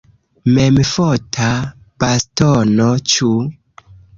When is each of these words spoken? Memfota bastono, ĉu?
Memfota 0.53 1.51
bastono, 2.05 2.89
ĉu? 3.13 3.31